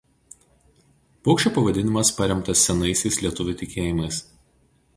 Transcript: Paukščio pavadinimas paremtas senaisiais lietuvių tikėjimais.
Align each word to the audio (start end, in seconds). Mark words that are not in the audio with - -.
Paukščio 1.27 1.51
pavadinimas 1.57 2.11
paremtas 2.21 2.63
senaisiais 2.71 3.21
lietuvių 3.25 3.57
tikėjimais. 3.63 4.23